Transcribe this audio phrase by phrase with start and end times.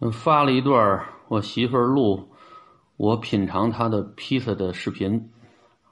[0.00, 2.28] 嗯，发了一段我媳妇儿录
[2.96, 5.30] 我品尝她的披萨的视频，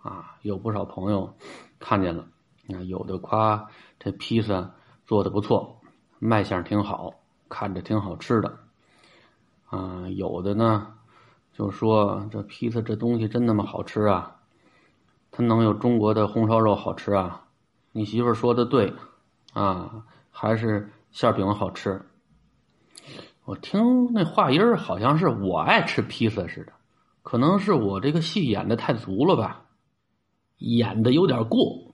[0.02, 1.36] 啊，有不少朋友
[1.80, 2.24] 看见了，
[2.68, 4.70] 啊，有的夸这披萨
[5.06, 5.80] 做的不错，
[6.20, 7.14] 卖相挺好，
[7.48, 8.58] 看着挺好吃的，
[9.70, 10.94] 啊，有的呢
[11.52, 14.36] 就说这披萨这东西真那么好吃啊？
[15.32, 17.42] 它能有中国的红烧肉好吃啊？
[17.90, 18.94] 你媳妇儿说的对，
[19.52, 22.00] 啊，还是馅饼好吃。
[23.46, 26.72] 我听那话音儿，好像是我爱吃披萨似的，
[27.22, 29.66] 可能是我这个戏演的太足了吧，
[30.58, 31.92] 演的有点过。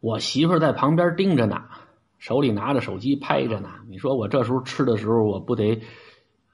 [0.00, 1.62] 我媳妇在旁边盯着呢，
[2.18, 3.68] 手里拿着手机拍着呢。
[3.86, 5.82] 你说我这时候吃的时候，我不得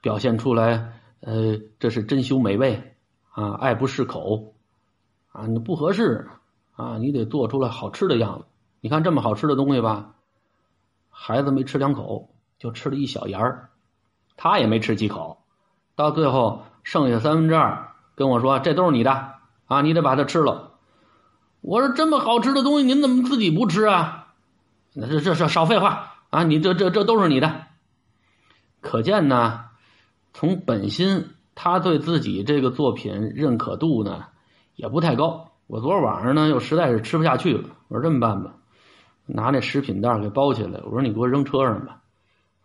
[0.01, 0.99] 表现出来？
[1.21, 2.95] 呃，这是珍馐美味
[3.31, 4.53] 啊，爱不释口
[5.31, 6.27] 啊，你不合适
[6.75, 8.45] 啊，你得做出来好吃的样子。
[8.81, 10.15] 你看这么好吃的东西吧，
[11.09, 13.69] 孩子没吃两口，就吃了一小盐儿。
[14.41, 15.39] 他也没吃几口，
[15.97, 19.33] 到最后剩下三分之二，跟我说：“这都是你的
[19.67, 20.71] 啊，你得把它吃了。”
[21.59, 24.27] 我说：“这么好吃的东西，您怎么自己不吃啊？”
[24.95, 26.43] 那这这这少废话啊！
[26.43, 27.63] 你这这这都是你的。
[28.79, 29.65] 可见呢，
[30.33, 34.23] 从本心，他对自己这个作品认可度呢
[34.77, 35.51] 也不太高。
[35.67, 38.53] 我昨晚上呢又实在是吃不下去了，我说这么办吧，
[39.25, 41.98] 拿那食品袋给包起来，我说你给我扔车上吧。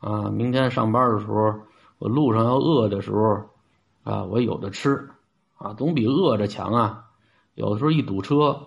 [0.05, 1.55] 啊，明天上班的时候，
[1.98, 3.48] 我路上要饿的时候，
[4.02, 5.08] 啊，我有的吃，
[5.56, 7.06] 啊，总比饿着强啊。
[7.55, 8.66] 有的时候一堵车，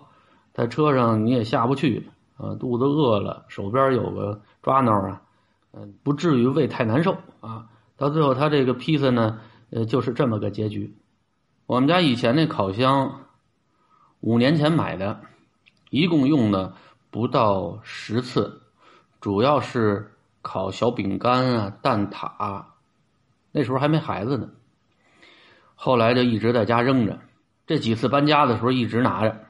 [0.52, 5.22] 在车上你也下不去，啊，肚子饿了，手边有个抓挠啊，
[5.74, 7.68] 嗯，不至于胃太难受啊。
[7.96, 9.38] 到最后，他这个披萨呢，
[9.70, 10.96] 呃，就是这么个结局。
[11.66, 13.20] 我们家以前那烤箱，
[14.18, 15.20] 五年前买的，
[15.90, 16.74] 一共用了
[17.12, 18.62] 不到十次，
[19.20, 20.14] 主要是。
[20.42, 22.64] 烤小饼干啊，蛋挞，
[23.52, 24.50] 那时候还没孩子呢。
[25.74, 27.20] 后来就一直在家扔着，
[27.66, 29.46] 这几次搬家的时候一直拿着，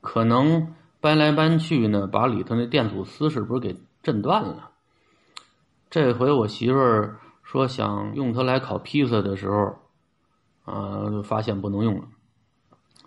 [0.00, 4.70] 可能搬来搬去呢，把里头那电阻丝是不是给震断了？
[5.88, 9.78] 这回我媳妇儿说想用它来烤披萨的时候，
[10.64, 12.04] 啊，就发现不能用了。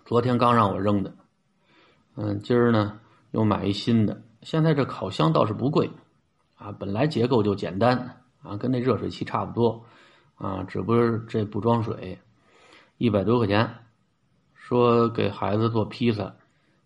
[0.04, 1.14] 昨天刚让我扔的，
[2.14, 3.00] 嗯，今儿呢
[3.32, 4.22] 又买一新的。
[4.42, 5.90] 现在这烤箱倒是不贵。
[6.56, 9.84] 啊，本来结构就简单啊，跟那热水器差不多
[10.34, 12.18] 啊，只不过这不装水，
[12.98, 13.78] 一百多块钱。
[14.54, 16.34] 说给孩子做披萨，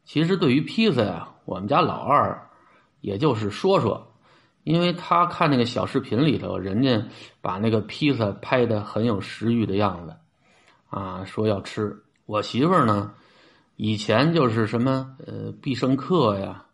[0.05, 2.51] 其实对于披萨呀，我们家老二
[3.01, 4.13] 也就是说说，
[4.65, 7.03] 因为他看那个小视频里头，人家
[7.41, 10.15] 把那个披萨拍的很有食欲的样子
[10.91, 12.05] 啊，说要吃。
[12.27, 13.15] 我媳妇儿呢，
[13.77, 16.67] 以前就是什么呃必胜客呀，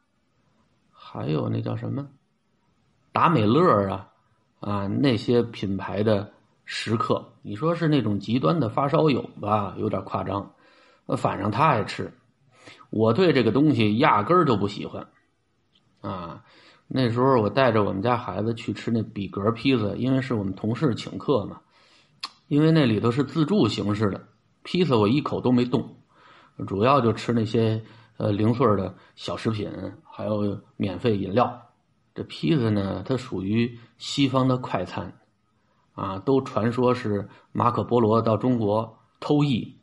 [0.90, 2.08] 还有那叫什么。
[3.16, 4.08] 达美乐啊，
[4.60, 6.30] 啊那些品牌的
[6.66, 10.52] 食客，你说是那种极端的发烧友吧，有点夸张。
[11.16, 12.12] 反正他爱吃，
[12.90, 15.06] 我对这个东西压根儿就不喜欢。
[16.02, 16.44] 啊，
[16.88, 21.58] 那时候我带着我们家孩子去吃那比格披萨，因为是我们同事请客嘛，
[22.48, 24.22] 因为那里头是自助形式的
[24.62, 25.96] 披萨，我一口都没动，
[26.66, 27.82] 主要就吃那些
[28.18, 29.72] 呃零碎的小食品，
[30.04, 31.62] 还有免费饮料。
[32.16, 35.12] 这披萨呢，它属于西方的快餐，
[35.94, 39.76] 啊，都传说是马可波罗到中国偷艺，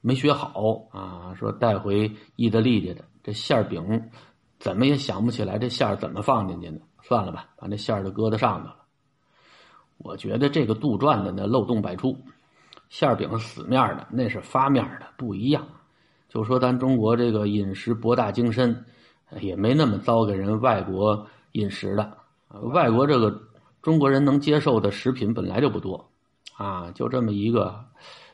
[0.00, 3.04] 没学好啊，说带回意大利去的。
[3.22, 4.10] 这馅饼
[4.58, 8.76] 怎么也想不起来这馅怎么放进去的，算了吧，把那馅儿都搁在上头了。
[9.98, 12.18] 我觉得这个杜撰的那漏洞百出，
[12.88, 15.64] 馅饼死面的，那是发面的，不一样。
[16.28, 18.84] 就说咱中国这个饮食博大精深，
[19.38, 21.28] 也没那么糟给人外国。
[21.52, 22.18] 饮食的，
[22.72, 23.42] 外国这个
[23.82, 26.10] 中国人能接受的食品本来就不多，
[26.56, 27.84] 啊，就这么一个，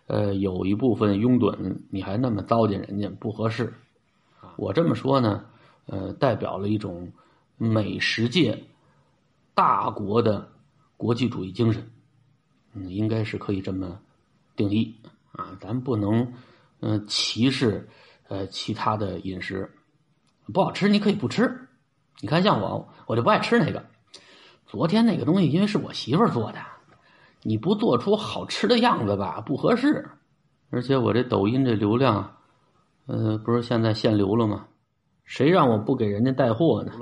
[0.06, 3.72] 呃，有一部分拥趸，你还那么糟践人家，不合适。
[4.56, 5.44] 我这么说呢，
[5.86, 7.10] 呃，代表了一种
[7.56, 8.62] 美食界
[9.54, 10.48] 大国的
[10.96, 11.90] 国际主义精神，
[12.74, 13.98] 嗯，应该是可以这么
[14.54, 14.94] 定义
[15.32, 16.32] 啊，咱不能
[16.80, 17.88] 嗯歧视
[18.28, 19.70] 呃其他的饮食，
[20.52, 21.65] 不好吃你可以不吃。
[22.20, 23.84] 你看，像我，我就不爱吃那个。
[24.66, 26.58] 昨天那个东西，因为是我媳妇儿做的，
[27.42, 30.08] 你不做出好吃的样子吧，不合适。
[30.70, 32.36] 而且我这抖音这流量，
[33.06, 34.66] 呃，不是现在限流了吗？
[35.24, 36.92] 谁让我不给人家带货呢？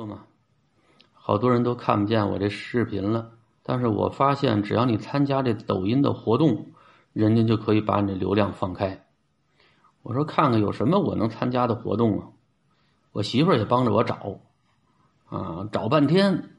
[1.12, 3.31] 好多人都看不见我这视频了。
[3.62, 6.66] 但是我发现，只要你参加这抖音的活动，
[7.14, 9.06] 人家就可以把你的流量放开。
[10.02, 12.28] 我说看看有什么我能参加的活动啊？
[13.12, 14.38] 我媳妇儿也帮着我找。
[15.26, 16.50] 啊，找半天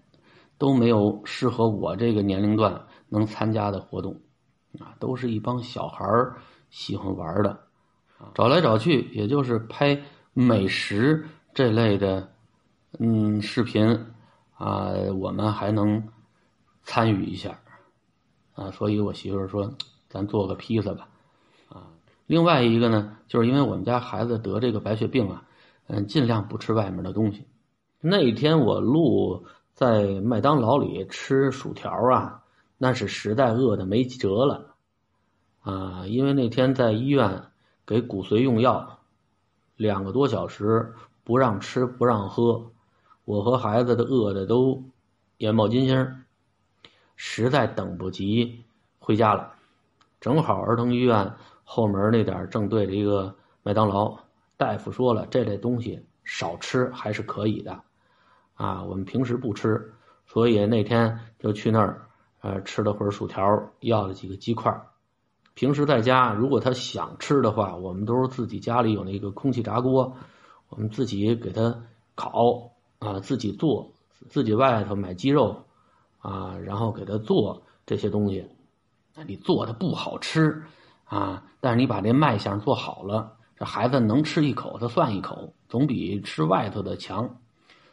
[0.58, 4.20] 都没有适合我这个年龄段能参加的活动，
[4.80, 6.36] 啊，都是一帮小孩儿
[6.70, 7.60] 喜欢玩的。
[8.34, 10.02] 找来找去，也就是拍
[10.34, 12.32] 美食这类的，
[12.98, 14.06] 嗯，视频
[14.58, 16.02] 啊，我们还能
[16.82, 17.60] 参与一下，
[18.54, 19.72] 啊，所以我媳妇儿说，
[20.08, 21.08] 咱做个披萨吧，
[21.70, 21.88] 啊，
[22.26, 25.44] 另外一个呢，就是因为我们家孩子得这个白血病啊，
[25.88, 27.46] 嗯，尽量不吃外面的东西。
[28.00, 32.44] 那天我录在麦当劳里吃薯条啊，
[32.78, 34.76] 那是实在饿的没辙了，
[35.62, 37.44] 啊，因为那天在医院。
[37.88, 38.98] 给骨髓用药，
[39.76, 42.72] 两个多小时不让吃不让喝，
[43.26, 44.86] 我和孩子的饿的都
[45.38, 46.24] 眼冒金星，
[47.16, 48.66] 实在等不及
[48.98, 49.54] 回家了。
[50.20, 54.18] 正好儿童医院后门那点正对着一个麦当劳，
[54.58, 57.82] 大夫说了这类东西少吃还是可以的，
[58.56, 59.94] 啊，我们平时不吃，
[60.26, 62.08] 所以那天就去那儿，
[62.42, 64.76] 呃，吃了会儿薯条，要了几个鸡块。
[65.54, 70.18] 平时在家，如果他想吃的话，我们都是自己家里有那个空气炸锅，
[70.68, 71.84] 我们自己给他
[72.16, 73.94] 烤啊，自己做，
[74.28, 75.64] 自己外头买鸡肉
[76.20, 78.50] 啊，然后给他做这些东西。
[79.16, 80.64] 那你做的不好吃
[81.06, 87.38] 啊，但是你把这卖相做好了，这孩子能吃一口，他算一口，总比吃外头的强。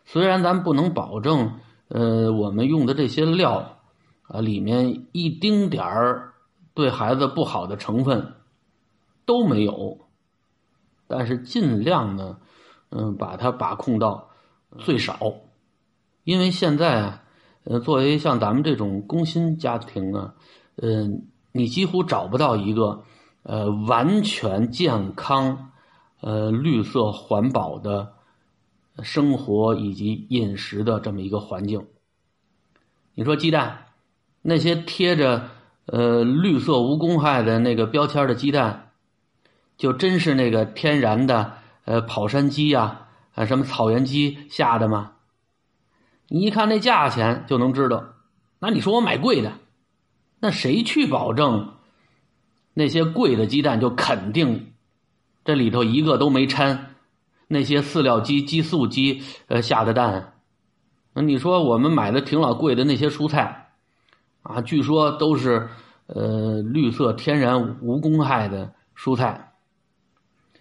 [0.04, 3.78] 虽然咱不能保证，呃，我们用的这些料
[4.22, 6.28] 啊，里面一丁点儿。
[6.74, 8.32] 对孩子不好的成分
[9.26, 10.06] 都没有，
[11.06, 12.38] 但是尽量呢，
[12.88, 14.30] 嗯，把它把控到
[14.78, 15.34] 最少，
[16.24, 17.22] 因为现在啊，
[17.64, 20.34] 呃，作为像咱们这种工薪家庭啊，
[20.76, 23.04] 嗯，你几乎找不到一个
[23.42, 25.70] 呃完全健康、
[26.20, 28.14] 呃绿色环保的
[29.02, 31.86] 生活以及饮食的这么一个环境。
[33.14, 33.86] 你说鸡蛋
[34.42, 35.48] 那些贴着。
[35.86, 38.92] 呃，绿色无公害的那个标签的鸡蛋，
[39.76, 41.54] 就真是那个天然的
[41.84, 45.14] 呃跑山鸡呀，啊什么草原鸡下的吗？
[46.28, 48.04] 你一看那价钱就能知道。
[48.60, 49.54] 那你说我买贵的，
[50.38, 51.74] 那谁去保证
[52.74, 54.72] 那些贵的鸡蛋就肯定
[55.44, 56.94] 这里头一个都没掺
[57.48, 60.34] 那些饲料鸡、激素鸡呃下的蛋？
[61.14, 63.58] 那你说我们买的挺老贵的那些蔬菜。
[64.42, 65.68] 啊，据说都是
[66.06, 69.52] 呃绿色、天然、无公害的蔬菜。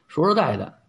[0.07, 0.79] 说实在的，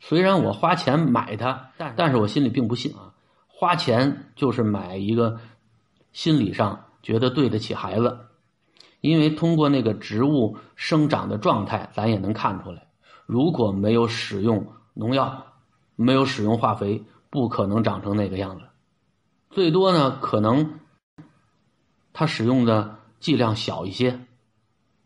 [0.00, 3.14] 虽然我花钱买它，但但是我心里并不信啊。
[3.46, 5.38] 花钱就是买一个
[6.12, 8.18] 心理上觉得对得起孩子，
[9.00, 12.86] 因为通过那个植物生长的状态，咱也能看出来，
[13.26, 15.46] 如果没有使用农药，
[15.96, 18.64] 没有使用化肥，不可能长成那个样子。
[19.50, 20.78] 最多呢，可能。
[22.12, 24.26] 他使用的剂量小一些，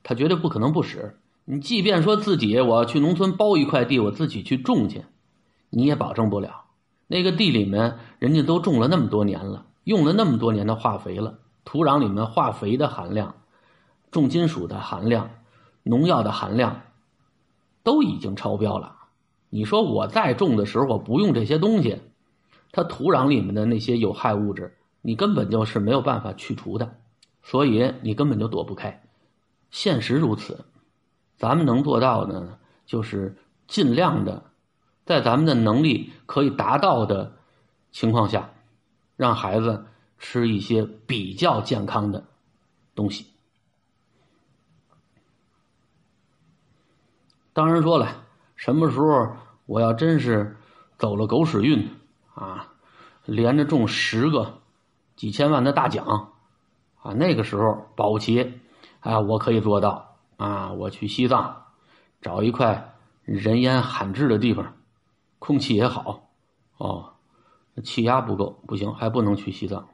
[0.03, 1.19] 他绝对不可能不使。
[1.45, 5.05] 你即便说自己我要去农村包一块地，我自己去种去，
[5.69, 6.65] 你也保证不了。
[7.07, 13.35] 那个地里面人家都种了那么多年了，用了那么多年的化肥了，土壤里面化肥的含量、
[14.15, 15.29] 重金属的含量、
[15.83, 16.83] 农药的含量
[17.83, 18.95] 都已经超标了。
[19.51, 22.01] 你说我在种的时候我不用这些东西，
[22.71, 24.79] 它土壤里面的那些有害物质。
[25.03, 26.95] 你根本就是没有办法去除的，
[27.43, 29.03] 所以你根本就躲不开。
[29.73, 30.65] 现实如此，
[31.37, 32.57] 咱们能做到的呢，
[32.87, 34.45] 就是尽量的，
[35.05, 37.33] 在咱们的能力可以达到的
[37.91, 38.49] 情况下，
[39.17, 39.87] 让孩子
[40.19, 42.25] 吃一些比较健康的
[42.95, 43.34] 东西。
[47.55, 48.09] 当然说了，
[48.55, 49.29] 什么时候
[49.65, 50.59] 我要真是
[50.99, 51.89] 走了狗屎运
[52.35, 52.69] 啊，
[53.25, 54.59] 连着中十个。
[55.17, 56.33] 几千万的大奖，
[57.01, 58.61] 啊，那个时候保不齐，
[58.99, 60.73] 啊，我可以做到啊！
[60.73, 61.67] 我去西藏，
[62.21, 64.75] 找一块人烟罕至的地方，
[65.39, 66.31] 空气也好，
[66.79, 67.13] 哦，
[67.85, 69.87] 气压不够不行，还不能去西藏，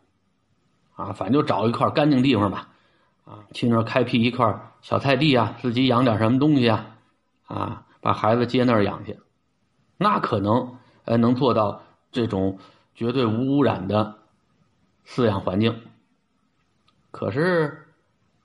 [0.96, 2.68] 啊，反正就找一块干净地方吧，
[3.26, 6.89] 啊，去那儿开辟一块小菜地啊，自己养点什么东西啊，
[7.50, 9.18] 啊，把孩子接那儿养去，
[9.98, 12.58] 那可能呃能做到这种
[12.94, 14.16] 绝对无污染的。
[15.06, 15.80] 饲养环境，
[17.10, 17.88] 可是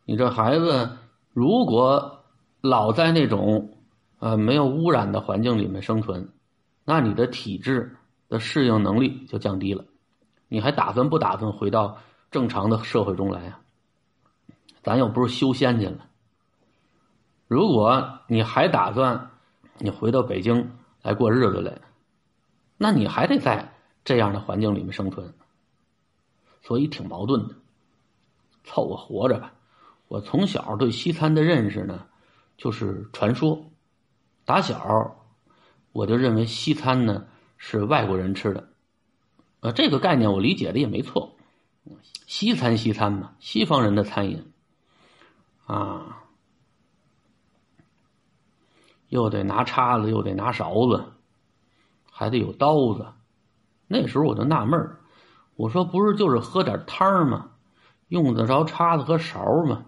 [0.05, 0.97] 你这孩子
[1.31, 2.23] 如果
[2.61, 3.77] 老在那种
[4.17, 6.29] 呃没有污染的环境里面生存，
[6.83, 7.97] 那你的体质
[8.29, 9.85] 的适应能力就降低了。
[10.47, 11.99] 你还打算不打算回到
[12.31, 13.59] 正常的社会中来啊？
[14.81, 16.07] 咱又不是修仙去了。
[17.47, 19.31] 如果你还打算
[19.77, 20.71] 你回到北京
[21.01, 21.81] 来过日子来，
[22.77, 23.73] 那你还得在
[24.03, 25.33] 这样的环境里面生存。
[26.63, 27.55] 所以挺矛盾的，
[28.63, 29.53] 凑合活着吧。
[30.07, 32.07] 我从小对西餐的认识呢，
[32.57, 33.65] 就是传说。
[34.45, 35.15] 打小
[35.91, 37.25] 我就认为西餐呢
[37.57, 38.69] 是外国人吃的，
[39.61, 41.35] 呃，这个概念我理解的也没错。
[42.27, 44.51] 西餐，西餐嘛，西方人的餐饮
[45.65, 46.23] 啊，
[49.15, 51.05] 又得拿叉子，又得拿勺子，
[52.11, 53.07] 还得有刀子。
[53.87, 54.99] 那时候我就纳闷儿，
[55.55, 57.51] 我说不是就是喝点汤吗？
[58.09, 59.85] 用得着叉子和勺吗？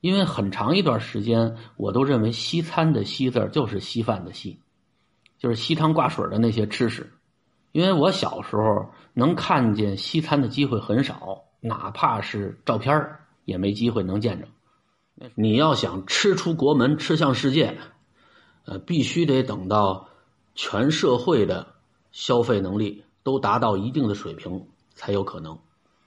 [0.00, 4.60] 因为很长一段时间，我都认为西餐的“西”字就是稀饭的“稀”，
[5.38, 7.12] 就是稀汤挂水的那些吃食。
[7.72, 14.48] 因为我小时候能看见西餐的机会很少，哪怕是照片也没机会能见着。
[15.34, 17.78] 你要想吃出国门、吃向世界，
[18.68, 20.06] 呃，必须得等到
[20.54, 21.66] 全社会的
[22.12, 24.62] 消费能力都达到一定的水平
[24.94, 25.58] 才有可能。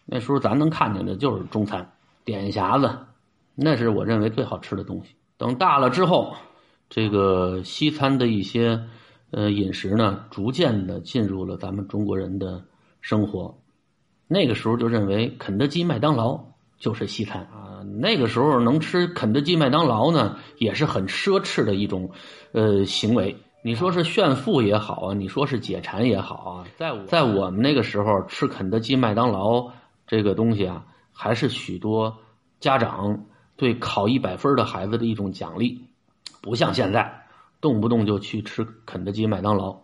[0.05, 1.91] 那时候咱能看见的就是中餐、
[2.23, 2.99] 点匣子。
[3.55, 5.15] 那是我认为最好吃的东西。
[5.37, 6.35] 等大了之后，
[6.87, 8.79] 这个西餐的一些
[9.31, 12.63] 呃饮食呢，逐渐的进入了咱们中国人的
[13.01, 13.57] 生活。
[14.27, 16.39] 那个时候就认为肯德基、麦当劳
[16.81, 17.79] 就是西餐啊。
[18.01, 22.11] 那个时候能吃肯德基、麦当劳呢，也是很奢侈的一种
[22.51, 23.37] 呃行为。
[23.63, 29.71] 你说是炫富也好啊，你说是解馋也好啊，在我在我们那个时候吃肯德基、麦当劳
[30.05, 30.83] 这个东西啊，
[31.13, 32.17] 还是许多
[32.59, 33.27] 家长。
[33.57, 35.85] 对考一百分的孩子的一种奖励，
[36.41, 37.27] 不像现在
[37.59, 39.81] 动不动就去吃肯德基、麦当劳，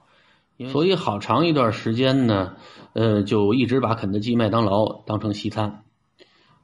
[0.71, 2.55] 所以好长一段时间呢，
[2.93, 5.83] 呃，就一直把肯德基、麦当劳当成西餐，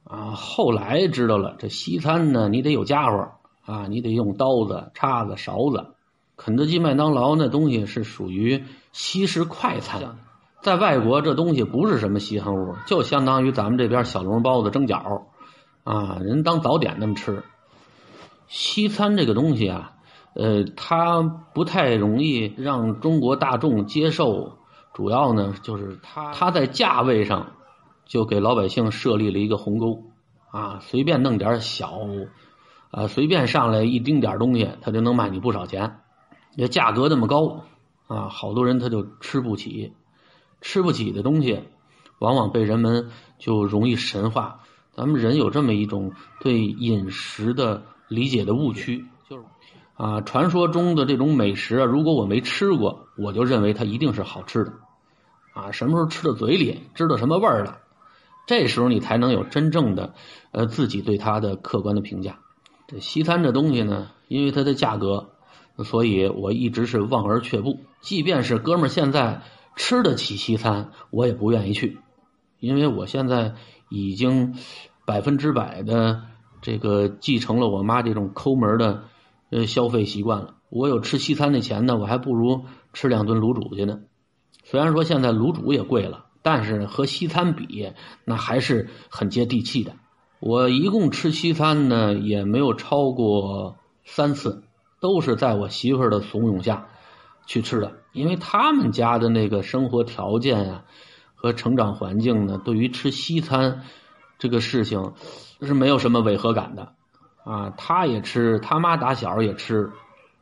[0.03, 3.31] 啊，后来知道了这西餐呢，你得有家伙
[3.65, 5.87] 啊，你得用刀子、叉子、勺子，
[6.35, 10.17] 肯德基、麦当劳那东西是属于西式快餐，
[10.61, 15.23] 在外国这东西不是什么稀罕物，就相当于咱们这边小笼包子、蒸饺。
[15.83, 17.43] 啊，人当早点那么吃。
[18.47, 19.93] 西餐这个东西啊，
[20.33, 24.57] 呃，它不太容易让中国大众接受。
[24.93, 27.53] 主要呢，就是它它在价位上
[28.05, 30.03] 就给老百姓设立了一个鸿沟
[30.51, 31.99] 啊，随便弄点小
[32.91, 35.99] 啊，随便上来一丁点东西，他就能卖你不少钱。
[36.55, 37.65] 这价格那么高
[38.07, 39.93] 啊，好多人他就吃不起，
[40.61, 41.63] 吃不起的东西，
[42.19, 44.59] 往往被人们就容易神化。
[44.95, 49.43] 咱们人有这么一种对饮食的理解的误区，就是
[49.95, 54.73] 啊，传说中的这种美食啊，如果我没吃过，我就认为它一定是好吃的，
[55.55, 57.79] 啊，什么时候吃到嘴里，知道什么味儿了，
[58.45, 60.13] 这时候你才能有真正的
[60.51, 62.39] 呃自己对它的客观的评价。
[62.87, 65.29] 这西餐这东西呢，因为它的价格，
[65.83, 67.79] 所以我一直是望而却步。
[68.01, 69.41] 即便是哥们儿现在
[69.75, 71.97] 吃得起西餐，我也不愿意去，
[72.59, 73.55] 因为我现在。
[73.89, 74.55] 已经
[75.05, 76.23] 百分之百的
[76.63, 79.03] 这个继承了我妈这种抠门的
[79.51, 80.55] 呃消费习惯了。
[80.69, 83.99] 我有吃西餐的钱呢，我还不如吃两顿卤煮去呢。
[84.63, 89.93] 虽然说现在卤煮也贵了，但是和西餐比，那还是很接地气的。
[90.39, 94.63] 我一共吃西餐呢，也没有超过三次，
[94.99, 96.89] 都是在我媳妇儿的怂恿下
[97.47, 100.85] 去吃的，因为他们家的那个生活条件啊。
[101.35, 103.81] 和成长环境呢，对于吃西餐
[104.39, 105.11] 这个事情
[105.61, 106.93] 是没有什么违和感的
[107.43, 107.69] 啊。
[107.71, 109.91] 他也吃，他妈打小也吃，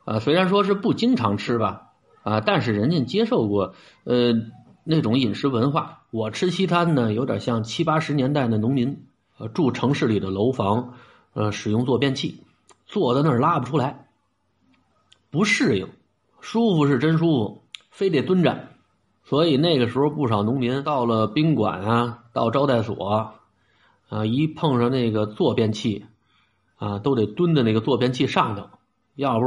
[0.04, 1.88] 啊，虽然说是不经常吃吧，
[2.22, 4.32] 啊，但是人家接受过呃
[4.84, 6.02] 那种饮食文化。
[6.10, 9.06] 我吃西餐呢，有点像七八十年代的农民，
[9.38, 10.94] 呃，住城市里的楼房，
[11.32, 12.42] 呃，使用坐便器，
[12.86, 14.08] 坐在那儿拉不出来，
[15.30, 15.88] 不适应，
[16.40, 18.68] 舒服是真舒服，非得蹲着。
[19.24, 23.34] 所以那个时候，不少农民到了宾馆啊，到招待所，
[24.08, 26.04] 啊，一碰上那个坐便器，
[26.76, 28.68] 啊，都得蹲在那个坐便器上头，
[29.14, 29.46] 要不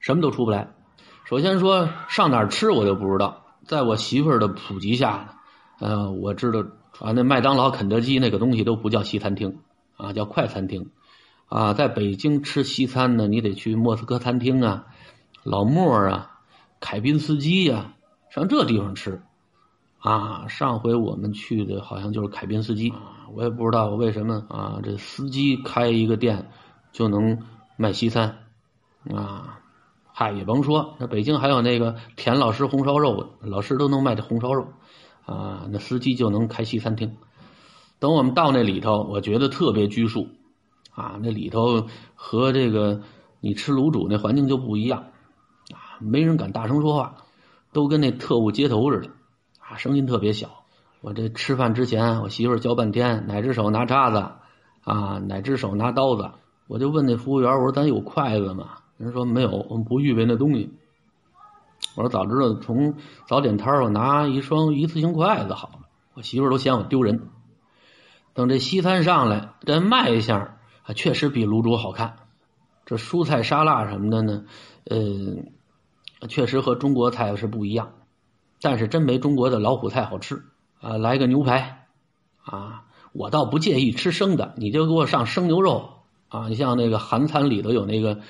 [0.00, 0.72] 什么都出不来。
[1.24, 3.39] 首先说上哪儿吃，我就不知道。
[3.70, 5.38] 在我媳妇儿的普及下，
[5.78, 6.64] 呃，我知道
[6.98, 9.60] 啊，那麦当劳、肯德基那个东西都不叫西餐厅，
[9.96, 10.90] 啊，叫快餐厅。
[11.46, 14.86] 啊，在北京吃西餐呢，你得去莫斯科餐厅啊，
[15.44, 16.40] 老莫啊，
[16.80, 17.94] 凯宾斯基呀。
[18.30, 19.22] 上这地方吃，
[20.00, 26.50] 啊，上回我们去的好像就是凯宾斯基啊，我也不知道为什么啊，这司机开一个店
[26.90, 27.38] 就能
[27.76, 28.38] 卖西餐，
[29.14, 29.59] 啊，
[30.20, 34.66] 嗨，也甭说，那北京还有那个田老师红烧肉，老师都能卖这红烧肉，
[35.24, 37.16] 啊，那司机就能开西餐厅。
[38.00, 40.28] 等我们到那里头，我觉得特别拘束，
[40.92, 43.00] 啊，那里头和这个
[43.40, 45.04] 你吃卤煮那环境就不一样，
[45.72, 47.16] 啊，没人敢大声说话。
[47.72, 49.08] 都跟那特务接头似的，
[49.58, 50.50] 啊，声音特别小。
[51.00, 54.18] 我这吃饭之前，我媳妇儿教半天，哪只手拿叉子，
[54.84, 56.30] 啊，哪只手拿刀子？
[56.68, 58.79] 我就问那服务员，我说咱有筷子吗？
[59.00, 60.74] 人说没有，我们不预备那东西。
[61.96, 65.88] 我说早知道从早点摊我拿一双一次性筷子好了。
[66.12, 67.30] 我媳妇儿都嫌我丢人。
[68.34, 72.16] 等这西餐上来，这卖相啊，确实比卤煮好看。
[72.84, 74.44] 这蔬菜沙拉什么的呢，
[74.84, 77.92] 呃，确实和中国菜是不一样。
[78.60, 80.42] 但是真没中国的老虎菜好吃
[80.78, 80.98] 啊！
[80.98, 81.86] 来个牛排
[82.42, 85.88] 啊，我倒不介意吃生的，你就给我上生牛肉
[86.28, 86.48] 啊！
[86.48, 88.20] 你像那个韩餐里头有那个。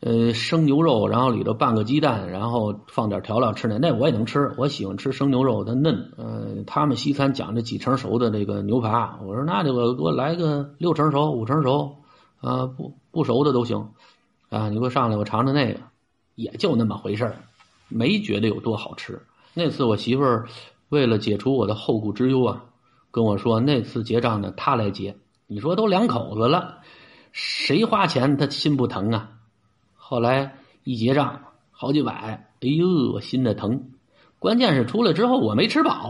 [0.00, 4.54] 呃，生牛肉，然后里头拌个鸡蛋，然后放点调料吃那，那我也能吃。
[4.56, 6.12] 我喜欢吃生牛肉，它嫩。
[6.16, 8.90] 呃，他们西餐讲这几成熟的这个牛排，
[9.26, 11.96] 我说那就给我给我来个六成熟、五成熟，
[12.40, 13.88] 啊，不不熟的都行。
[14.50, 15.80] 啊，你给我上来，我尝尝那个，
[16.36, 17.34] 也就那么回事
[17.88, 19.20] 没觉得有多好吃。
[19.52, 20.46] 那次我媳妇儿
[20.90, 22.64] 为了解除我的后顾之忧啊，
[23.10, 25.16] 跟我说那次结账呢，她来结。
[25.48, 26.78] 你说都两口子了，
[27.32, 29.30] 谁花钱他心不疼啊？
[30.10, 33.90] 后来一结账，好几百，哎呦，我心的疼。
[34.38, 36.08] 关键是出来之后我没吃饱，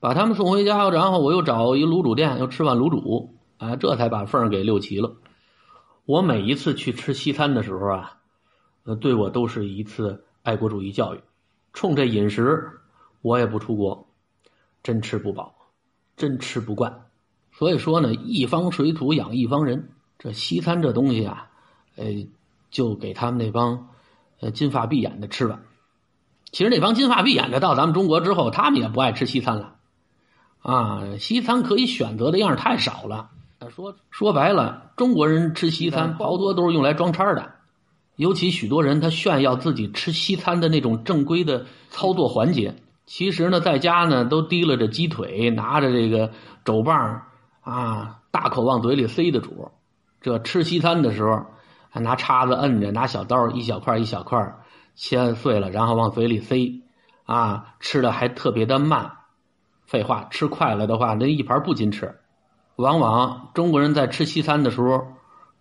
[0.00, 5.16] 把他们送回家，然后我又找一卤煮店，又吃碗卤煮，啊，这才把缝给溜齐了。
[6.06, 8.16] 我每一次去吃西餐的时候啊，
[8.84, 11.20] 呃，对我都是一次爱国主义教育。
[11.74, 12.70] 冲这饮食，
[13.20, 14.08] 我也不出国，
[14.82, 15.54] 真吃不饱，
[16.16, 17.02] 真吃不惯。
[17.52, 21.50] 所以说呢，一方水土养一方人，这西餐这东西啊，
[21.96, 22.06] 呃。
[22.70, 23.88] 就给他们那帮，
[24.40, 25.60] 呃，金发碧眼的吃了。
[26.52, 29.76] 其实那帮金发碧眼的到咱们中国之后，他们也不爱吃西餐了，
[30.62, 33.30] 啊，西餐可以选择的样太少了。
[33.68, 37.52] 说说白了，中国人吃西餐好多都是用来装叉的，
[38.16, 42.74] 尤其许多人他炫耀自己吃西餐的那种正规的操作环节，
[43.06, 46.32] 其实呢，在家呢都提了着鸡腿，拿着这个
[46.64, 47.22] 肘棒，
[47.60, 49.70] 啊，大口往嘴里塞的主。
[50.20, 51.46] 这吃西餐的时候。
[51.90, 54.56] 还拿叉子摁着，拿小刀一小块一小块
[54.94, 56.82] 切碎了，然后往嘴里塞，
[57.24, 59.12] 啊，吃的还特别的慢。
[59.86, 62.20] 废话，吃快了的话，那一盘不禁吃。
[62.76, 65.08] 往往中国人在吃西餐的时候，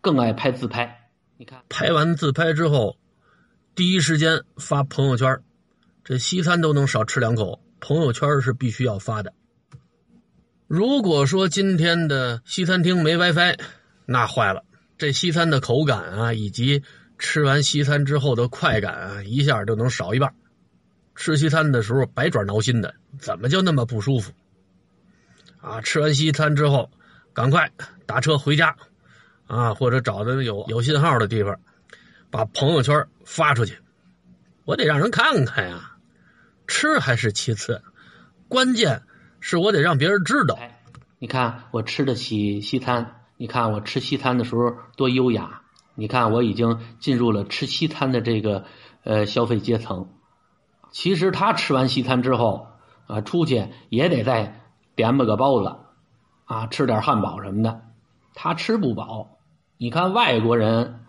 [0.02, 1.10] 更爱拍自拍。
[1.38, 2.98] 你看，拍完自拍之后，
[3.74, 5.42] 第一时间发朋友圈。
[6.04, 9.34] 这西餐都能少吃两口，朋友圈是必须要发的。
[10.68, 13.60] 如果说今天的西餐厅没 WiFi，
[14.06, 14.64] 那坏了。
[15.00, 16.84] 这西餐的口感啊，以及
[17.18, 20.36] 吃完西餐之后的快感啊，一下就能少一半。
[21.16, 24.34] 吃西餐的时候百爪挠心的，怎么就那么不舒服？
[25.62, 26.92] 啊，吃完西餐之后，
[27.34, 27.72] 赶快
[28.06, 28.76] 打车回家，
[29.48, 31.62] 啊，或者找的有有信号的地方，
[32.30, 33.78] 把朋友圈发出去。
[34.66, 35.96] 我得让人看看呀，
[36.68, 37.82] 吃还是其次，
[38.50, 39.04] 关键
[39.40, 40.60] 是我得让别人知道。
[41.20, 43.16] 你看，我吃得起西餐。
[43.42, 45.62] 你看我吃西餐的时候多优雅！
[45.96, 48.66] 你看我已经进入了吃西餐的这个
[49.06, 50.10] 呃消费阶层。
[50.92, 52.68] 其实他吃完西餐之后
[53.08, 54.60] 啊，出去也得再
[54.94, 55.78] 点吧个包子
[56.44, 57.80] 啊，吃点汉堡什么的。
[58.34, 59.38] 他吃不饱。
[59.78, 61.06] 你看外国人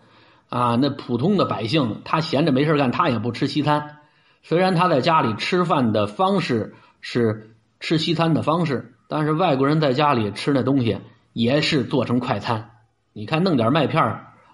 [0.47, 3.97] 啊，那普通的百姓，他闲着没事干，他也不吃西餐。
[4.41, 11.01] 虽然他在家里吃饭的方式是吃西餐的方式，但是外国人在家里吃那东西。
[11.33, 12.71] 也是做成快餐，
[13.13, 14.03] 你看弄点麦片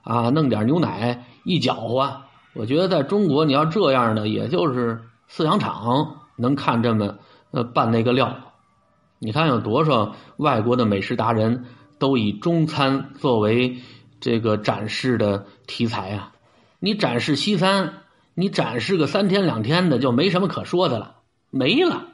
[0.03, 2.21] 啊，弄点牛奶一搅和，
[2.53, 7.17] 我觉得在中国你要这样的，也就是饲养场能看这么
[7.51, 8.35] 呃办那个料。
[9.19, 11.65] 你看有多少外国的美食达人
[11.97, 13.77] 都以中餐作为
[14.19, 16.33] 这个展示的题材啊？
[16.79, 18.03] 你展示西餐，
[18.35, 21.15] 你展示个三天两天的就没什么可说的了，
[21.49, 22.05] 没了。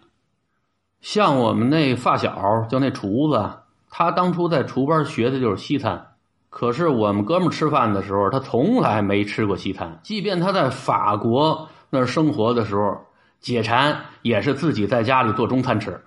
[1.01, 3.62] 像我们那发小就那厨子。
[3.95, 6.15] 他当初在厨班学的就是西餐，
[6.49, 9.99] 可是我们哥们吃饭的时候，他从来没吃过西餐。
[10.01, 13.05] 即便他在法国那儿生活的时候，
[13.39, 16.01] 解馋也是自己在家里做中餐吃。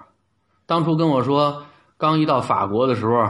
[0.66, 1.62] 当初跟我说，
[1.96, 3.24] 刚一到法国的时候，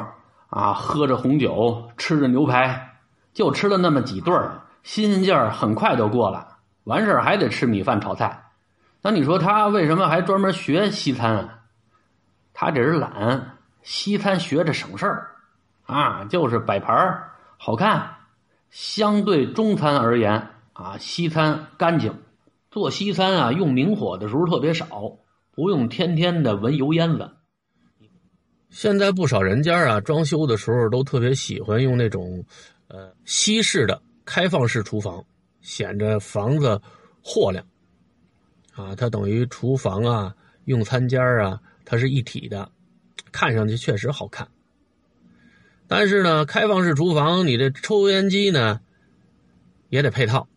[0.48, 2.96] 啊，喝着红酒，吃着牛排，
[3.34, 4.34] 就吃了那么几顿
[4.82, 6.56] 新鲜劲儿很快就过了。
[6.84, 8.44] 完事儿还得吃米饭炒菜。
[9.02, 11.58] 那你说他为什么还专门学西餐啊？
[12.54, 13.55] 他这是懒。
[13.86, 15.36] 西餐学着省事儿，
[15.84, 18.16] 啊，就是摆盘儿好看。
[18.68, 22.12] 相对中餐而言，啊，西餐干净。
[22.68, 25.18] 做西餐啊，用明火的时候特别少，
[25.52, 27.30] 不用天天的闻油烟子。
[28.70, 32.44] 现在不少人家啊，装修的时候都特别喜欢用那种，
[32.88, 35.24] 呃，西式的开放式厨房，
[35.60, 36.82] 显着房子
[37.22, 37.64] 豁亮。
[38.74, 42.68] 啊，它等于厨房啊、用餐间啊，它是一体的。
[43.36, 44.48] 看上去确实好看，
[45.86, 48.80] 但是呢，开放式厨房你这抽油烟机呢
[49.90, 50.48] 也得配套。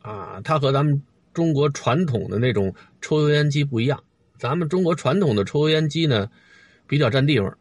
[0.00, 1.02] 啊，它和咱们
[1.34, 4.02] 中国传统的那种抽油烟机不一样。
[4.38, 6.30] 咱们中国传统的抽油烟机呢
[6.86, 7.58] 比较占地方。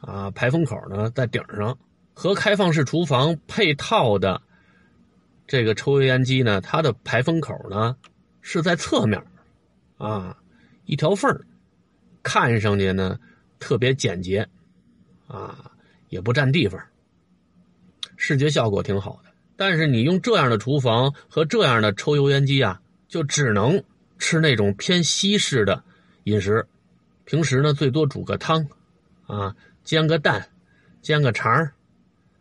[0.00, 1.76] 啊，排风口呢在顶上，
[2.14, 4.40] 和开放式厨房配套的
[5.48, 7.96] 这个抽油烟机呢，它的排风口呢
[8.42, 9.20] 是在侧面。
[9.98, 10.38] 啊，
[10.84, 11.36] 一条缝
[12.22, 13.18] 看上去呢
[13.58, 14.48] 特别简洁
[15.26, 15.72] 啊。
[16.08, 16.80] 也不占地方，
[18.16, 19.30] 视觉效果挺好的。
[19.56, 23.82] 但是你用这样的厨房和这样的抽油烟机啊，就只能
[24.18, 25.82] 吃那种偏西式的
[26.22, 26.64] 饮食。
[27.24, 28.68] 平时呢，最多煮个汤，
[29.26, 30.48] 啊，煎个蛋，
[31.02, 31.72] 煎个肠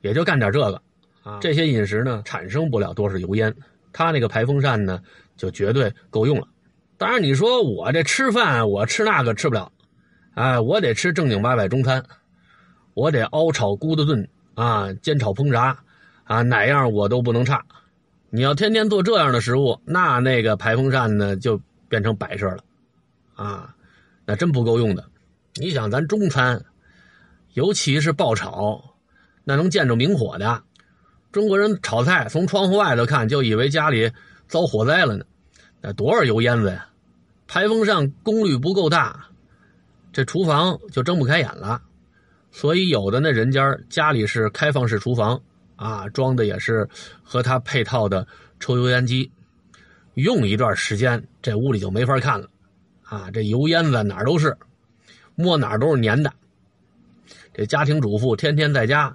[0.02, 0.80] 也就干点这个。
[1.24, 3.54] 啊，这些饮食呢，产生不了多少油烟。
[3.92, 5.02] 它那个排风扇呢，
[5.36, 6.48] 就绝对够用了。
[6.98, 9.72] 当然，你说我这吃饭，我吃那个吃不了，
[10.36, 12.04] 哎，我得吃正经八百中餐。
[12.94, 15.80] 我得熬炒咕子炖啊，煎炒烹炸
[16.26, 17.66] 啊，哪样我都不能差。
[18.30, 22.64] 你要天天做这样的食物，那那个排风扇呢就变成摆设了
[23.36, 23.74] 啊，
[24.26, 25.06] 那真不够用的。
[25.56, 26.66] 你想咱中餐，
[27.54, 28.96] 尤其是爆炒，
[29.46, 30.64] 那能见着明火的，
[31.32, 34.12] 中国人炒菜从窗户外头看就以为家里
[34.50, 35.24] 遭火灾了呢，
[35.80, 36.90] 那多少油烟子呀！
[37.48, 39.28] 排风扇功率不够大，
[40.16, 41.82] 这厨房就睁不开眼了。
[42.50, 45.38] 所以有的那人家家里是开放式厨房
[45.76, 46.88] 啊，装的也是
[47.22, 48.26] 和它配套的
[48.58, 49.30] 抽油烟机，
[50.14, 52.48] 用一段时间这屋里就没法看了
[53.04, 54.56] 啊，这油烟子哪儿都是，
[55.36, 56.32] 摸哪儿都是粘的。
[57.54, 59.14] 这家庭主妇天天在家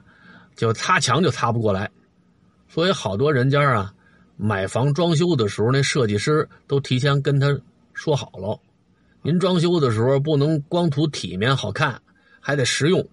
[0.54, 1.90] 就擦墙就擦不过来，
[2.68, 3.90] 所以好多人家啊
[4.36, 7.58] 买房装修的时候，那设计师都提前跟他
[7.94, 8.60] 说好了，
[9.22, 12.00] 您装修的时候不能光图体面好看，
[12.40, 13.06] 还得实用。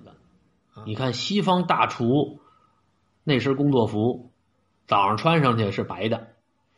[0.86, 2.39] 你看西方大厨
[3.26, 4.32] 那身工作服，
[4.88, 6.28] 早上穿上去是白的，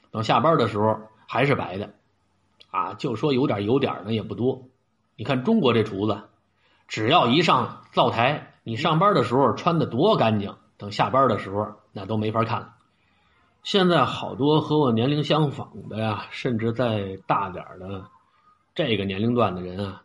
[0.10, 1.94] 等下班的时候还是白的，
[2.72, 4.64] 啊，就说有点有点呢也不多。
[5.16, 6.24] 你看中国这厨子，
[6.88, 12.74] 只要一上灶台，你上班的时候穿的多干净，等下班的时候那都没法看了。
[13.62, 18.06] 现在好多和我年龄相仿的呀，甚至再大点的
[18.88, 20.02] 这个年龄段的人啊。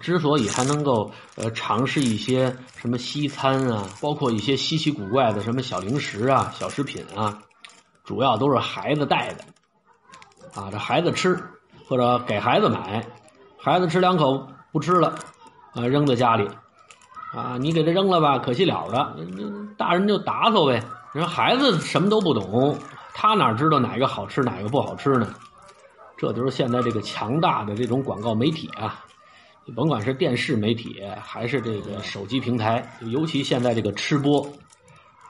[0.00, 7.42] 之所以还能够呃尝试一些什么西餐啊，包括一些稀奇古怪的什么小零食啊、小食品啊，
[8.02, 9.44] 主要都是孩子带的，
[10.58, 11.38] 啊，这孩子吃
[11.86, 13.06] 或者给孩子买，
[13.58, 15.14] 孩子吃两口不吃了，
[15.74, 16.48] 啊，扔在家里，
[17.34, 19.14] 啊，你给他扔了吧，可惜了的，
[19.76, 20.82] 大人就打扫呗。
[21.12, 22.78] 人孩子什么都不懂，
[23.12, 25.28] 他哪知道哪个好吃哪个不好吃呢？
[26.16, 29.04] 这都是现在这个强大的这种广告媒体啊。
[29.74, 34.46] 甭管是电视媒体还是这个手机平台，尤其现在这个吃播，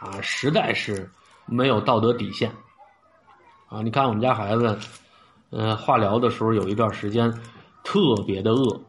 [0.00, 1.08] 啊，实在是
[1.46, 2.50] 没有道德底线。
[3.68, 4.76] 啊，你看我们家孩子，
[5.50, 7.32] 呃，化疗的时候有一段时间
[7.84, 8.80] 特别的饿，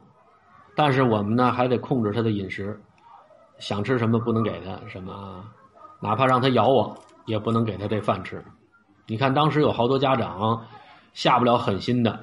[0.76, 2.82] 但是我们呢还得控制他的饮食，
[3.60, 5.46] 想吃什么不能给他什么，
[6.02, 8.44] 哪怕让他咬我也不能给他这饭吃。
[9.06, 10.66] 你看当时有好多家长
[11.16, 12.20] 下不了狠心的，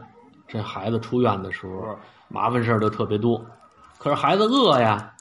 [0.46, 1.98] 这孩子出院的时候。
[2.28, 3.44] 麻烦事儿都特别多，
[3.98, 5.12] 可是孩子饿呀，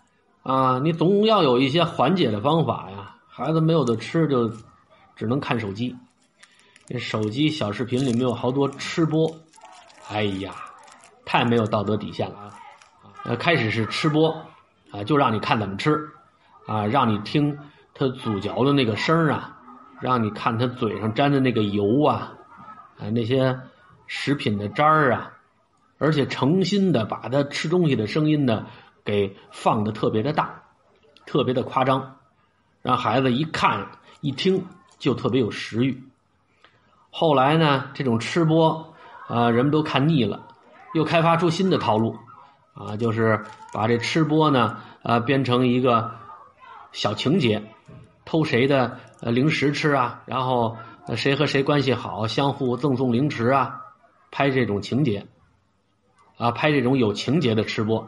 [0.44, 3.18] 啊，你总要有一些缓解的方法呀。
[3.28, 4.50] 孩子没有的吃，就
[5.14, 5.94] 只能看手机。
[6.88, 9.30] 这手机小视频里面有好多吃播，
[10.08, 10.54] 哎呀，
[11.26, 12.54] 太没有道德底线了啊！
[13.26, 14.30] 呃，开始是吃播，
[14.92, 16.10] 啊，就让你看怎么吃，
[16.66, 17.60] 啊，让你听
[17.94, 19.58] 他咀嚼的那个声啊，
[20.00, 22.32] 让你看他嘴上沾的那个油啊，
[23.02, 23.60] 啊，那些
[24.08, 25.34] 食品的渣儿啊。
[25.98, 28.66] 而且诚心的把他吃东西的声音呢，
[29.06, 30.64] 给放的特别的大，
[31.28, 32.16] 特别的夸张，
[32.82, 33.86] 让孩子一看
[34.20, 34.66] 一听
[34.98, 36.04] 就特别有食欲。
[37.12, 38.96] 后来呢，这种吃播
[39.28, 40.48] 啊，人们都看腻了，
[40.96, 42.18] 又开发出新的套路，
[42.74, 46.16] 啊，就是把这吃播呢啊编成一个
[46.92, 47.62] 小情节，
[48.26, 53.82] 偷谁的呃零食吃啊，然后那谁和谁关系好，相互赠送零食啊，
[54.32, 55.28] 拍这种情节。
[56.38, 58.00] 啊，拍这种有情节的吃播，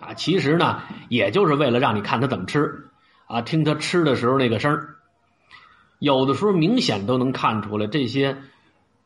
[0.00, 2.88] 啊，其实呢，也就是为了让你看他怎么吃，
[3.26, 4.96] 啊，听他吃的时候那个声儿，
[5.98, 8.38] 有的时候明显都能看出来这些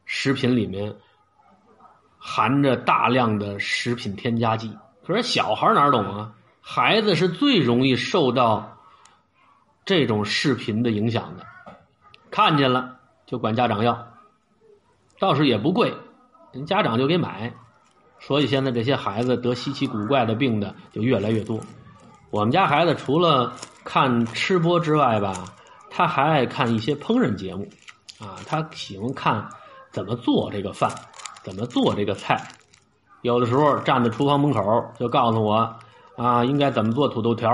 [0.04, 0.94] 食品里面
[2.16, 4.78] 含着大量的食品添加剂。
[5.04, 6.32] 可是小孩哪懂啊？
[6.60, 8.78] 孩子是最容易受到
[9.84, 11.44] 这种视频的影响的，
[12.30, 12.99] 看见了
[13.30, 14.08] 就管家长要，
[15.20, 15.94] 倒是也不贵，
[16.50, 17.54] 人家长就给买。
[18.18, 21.60] 所以现在这些孩子得稀奇古怪的病的就越来越多。
[22.30, 23.52] 我们家孩子除了
[23.84, 25.32] 看吃播之外吧，
[25.90, 27.68] 他还爱看一些烹饪节目，
[28.18, 29.48] 啊，他喜欢看
[29.92, 30.90] 怎么做这个饭，
[31.44, 32.48] 怎么做这个菜。
[33.22, 34.60] 有的时候站在厨房门口
[34.98, 35.76] 就告诉我，
[36.16, 37.48] 啊，应该怎么做土豆条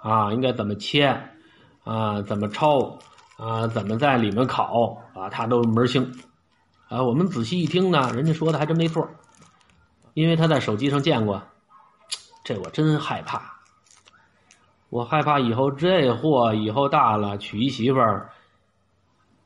[0.00, 1.08] 啊，应该怎么切，
[1.84, 2.98] 啊，怎么焯，
[3.36, 6.14] 啊，怎么在里面烤，啊，他都门儿清。
[6.88, 9.08] 啊，我们仔细一听呢，人家说的还真没错，
[10.12, 11.42] 因为他在手机上见过。
[12.44, 13.58] 这我真害怕，
[14.90, 18.30] 我害怕以后这货以后大了娶一媳妇儿，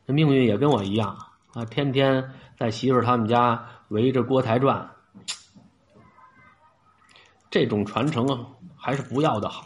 [0.06, 1.16] 这命运也跟我一样
[1.54, 4.90] 啊，天天在媳妇儿他们家围着锅台转。
[7.50, 8.26] 这种传承
[8.76, 9.64] 还是不要的好。